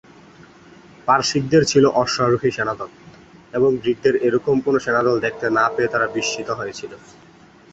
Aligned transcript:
পারসিকদের 1.07 1.63
ছিল 1.65 1.83
অশ্বারোহী 2.01 2.49
সেনাদল, 2.57 2.89
এবং 3.53 3.71
গ্রিকদের 3.81 4.15
এরকম 4.27 4.55
কোন 4.65 4.75
সেনাদল 4.85 5.15
দেখতে 5.25 5.45
না 5.57 5.65
পেয়ে 5.75 5.91
তারা 5.93 6.07
বিস্মিত 6.15 6.49
হয়েছিল। 6.59 6.91